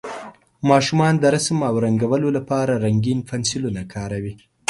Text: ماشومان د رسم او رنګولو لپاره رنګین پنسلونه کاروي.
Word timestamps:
ماشومان 0.69 1.13
د 1.19 1.25
رسم 1.35 1.57
او 1.69 1.75
رنګولو 1.85 2.27
لپاره 2.37 2.73
رنګین 2.85 3.19
پنسلونه 3.29 3.81
کاروي. 3.93 4.33